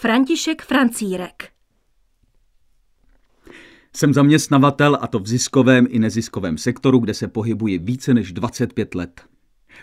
[0.00, 1.48] František Francírek.
[3.96, 8.94] Jsem zaměstnavatel a to v ziskovém i neziskovém sektoru, kde se pohybuji více než 25
[8.94, 9.20] let.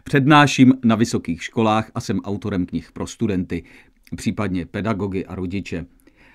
[0.04, 3.63] Přednáším na vysokých školách a jsem autorem knih pro studenty,
[4.15, 5.85] případně pedagogy a rodiče.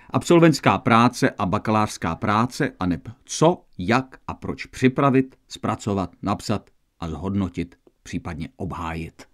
[0.09, 6.69] Absolventská práce a bakalářská práce a neb co, jak a proč připravit, zpracovat, napsat
[6.99, 9.30] a zhodnotit, případně obhájit.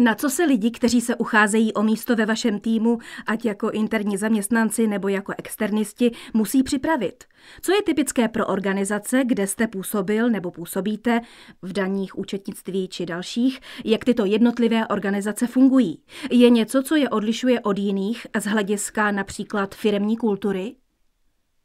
[0.00, 4.16] Na co se lidi, kteří se ucházejí o místo ve vašem týmu, ať jako interní
[4.16, 7.24] zaměstnanci nebo jako externisti, musí připravit?
[7.62, 11.20] Co je typické pro organizace, kde jste působil nebo působíte,
[11.62, 15.98] v daních, účetnictví či dalších, jak tyto jednotlivé organizace fungují?
[16.30, 20.74] Je něco, co je odlišuje od jiných z hlediska například firemní kultury?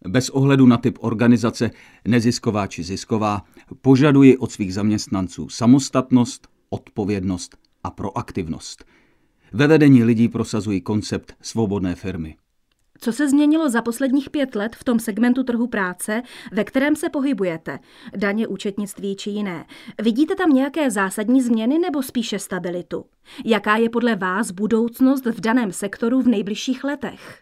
[0.07, 1.71] Bez ohledu na typ organizace,
[2.07, 3.41] nezisková či zisková,
[3.81, 8.85] požaduji od svých zaměstnanců samostatnost, odpovědnost a proaktivnost.
[9.53, 12.35] Ve vedení lidí prosazují koncept svobodné firmy.
[13.03, 16.21] Co se změnilo za posledních pět let v tom segmentu trhu práce,
[16.51, 17.79] ve kterém se pohybujete?
[18.15, 19.65] Daně, účetnictví či jiné.
[20.01, 23.05] Vidíte tam nějaké zásadní změny nebo spíše stabilitu?
[23.45, 27.39] Jaká je podle vás budoucnost v daném sektoru v nejbližších letech?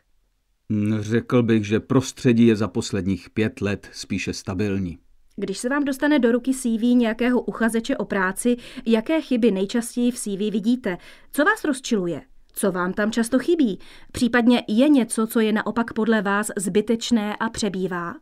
[0.99, 4.97] Řekl bych, že prostředí je za posledních pět let spíše stabilní.
[5.39, 10.15] Když se vám dostane do ruky CV nějakého uchazeče o práci, jaké chyby nejčastěji v
[10.15, 10.97] CV vidíte?
[11.31, 12.21] Co vás rozčiluje?
[12.53, 13.79] Co vám tam často chybí?
[14.11, 18.15] Případně je něco, co je naopak podle vás zbytečné a přebývá?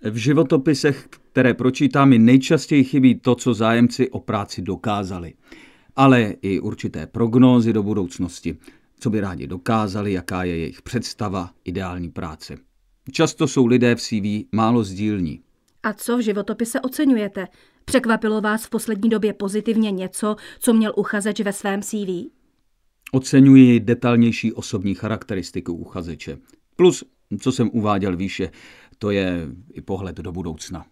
[0.00, 5.34] V životopisech, které pročítám, mi nejčastěji chybí to, co zájemci o práci dokázali.
[5.96, 8.58] Ale i určité prognózy do budoucnosti,
[9.00, 12.56] co by rádi dokázali, jaká je jejich představa ideální práce.
[13.12, 15.40] Často jsou lidé v CV málo sdílní.
[15.88, 17.48] A co v životopise oceňujete?
[17.84, 22.30] Překvapilo vás v poslední době pozitivně něco, co měl uchazeč ve svém CV?
[23.12, 26.38] Oceňuji detailnější osobní charakteristiku uchazeče.
[26.76, 27.04] Plus,
[27.40, 28.50] co jsem uváděl výše,
[28.98, 30.86] to je i pohled do budoucna.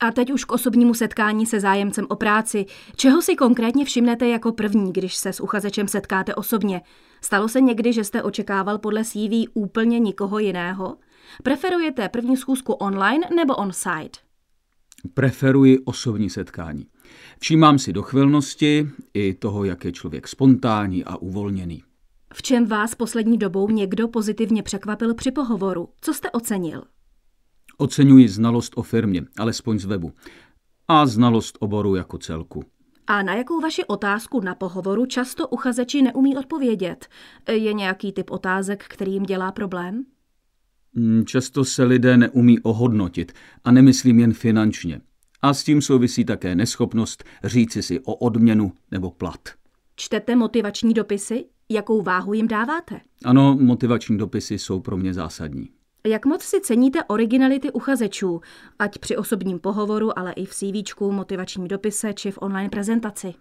[0.00, 2.66] A teď už k osobnímu setkání se zájemcem o práci.
[2.96, 6.82] Čeho si konkrétně všimnete jako první, když se s uchazečem setkáte osobně?
[7.20, 10.96] Stalo se někdy, že jste očekával podle CV úplně nikoho jiného?
[11.42, 14.29] Preferujete první schůzku online nebo on-site?
[15.14, 16.86] Preferuji osobní setkání.
[17.38, 21.82] Všímám si dochvilnosti i toho, jak je člověk spontánní a uvolněný.
[22.34, 25.88] V čem vás poslední dobou někdo pozitivně překvapil při pohovoru?
[26.00, 26.82] Co jste ocenil?
[27.78, 30.12] Oceňuji znalost o firmě, alespoň z webu,
[30.88, 32.64] a znalost oboru jako celku.
[33.06, 37.08] A na jakou vaši otázku na pohovoru často uchazeči neumí odpovědět?
[37.50, 40.04] Je nějaký typ otázek, který jim dělá problém?
[40.94, 43.32] Mm, často se lidé neumí ohodnotit
[43.64, 45.00] a nemyslím jen finančně.
[45.42, 49.40] A s tím souvisí také neschopnost říci si o odměnu nebo plat.
[49.96, 51.44] Čtete motivační dopisy?
[51.68, 53.00] Jakou váhu jim dáváte?
[53.24, 55.68] Ano, motivační dopisy jsou pro mě zásadní.
[56.06, 58.40] Jak moc si ceníte originality uchazečů,
[58.78, 63.34] ať při osobním pohovoru, ale i v CVčku, motivačním dopise či v online prezentaci?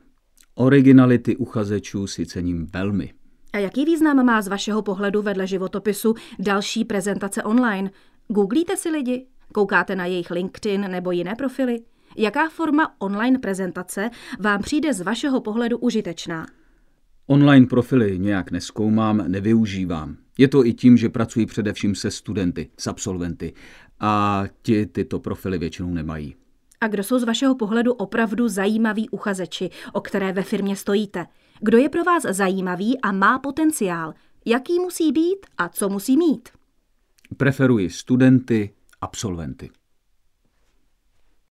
[0.56, 3.14] Originality uchazečů si cením velmi.
[3.54, 7.92] A jaký význam má z vašeho pohledu vedle životopisu další prezentace online?
[8.28, 9.26] Googlíte si lidi?
[9.54, 11.80] Koukáte na jejich LinkedIn nebo jiné profily?
[12.18, 16.48] Jaká forma online prezentace vám přijde z vašeho pohledu užitečná?
[17.28, 20.18] Online profily nějak neskoumám, nevyužívám.
[20.38, 23.54] Je to i tím, že pracuji především se studenty, s absolventy
[24.00, 26.36] a ti tyto profily většinou nemají.
[26.82, 31.26] A kdo jsou z vašeho pohledu opravdu zajímaví uchazeči, o které ve firmě stojíte?
[31.62, 34.14] Kdo je pro vás zajímavý a má potenciál?
[34.46, 36.50] Jaký musí být a co musí mít?
[37.38, 39.70] Preferuji studenty, absolventy.